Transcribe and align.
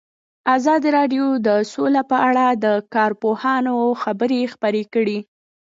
ازادي 0.55 0.89
راډیو 0.97 1.25
د 1.47 1.49
سوله 1.71 2.01
په 2.11 2.17
اړه 2.29 2.45
د 2.63 2.65
کارپوهانو 2.95 3.75
خبرې 4.01 4.41
خپرې 4.53 4.83
کړي. 4.93 5.19